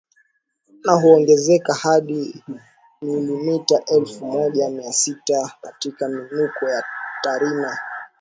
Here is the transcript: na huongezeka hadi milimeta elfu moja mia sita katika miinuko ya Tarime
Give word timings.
na 0.85 0.93
huongezeka 0.93 1.73
hadi 1.73 2.43
milimeta 3.01 3.83
elfu 3.85 4.25
moja 4.25 4.69
mia 4.69 4.93
sita 4.93 5.51
katika 5.61 6.09
miinuko 6.09 6.69
ya 6.69 6.83
Tarime 7.21 7.77